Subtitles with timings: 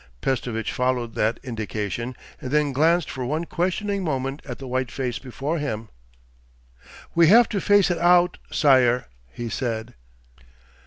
[0.19, 5.19] Pestovitch followed that indication and then glanced for one questioning moment at the white face
[5.19, 5.89] before him.
[7.13, 9.93] 'We have to face it out, sire,' he said.